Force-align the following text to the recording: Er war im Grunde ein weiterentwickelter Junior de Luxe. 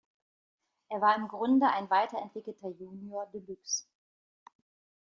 Er 0.89 0.99
war 0.99 1.15
im 1.15 1.27
Grunde 1.27 1.67
ein 1.69 1.87
weiterentwickelter 1.91 2.69
Junior 2.69 3.27
de 3.31 3.43
Luxe. 3.45 3.85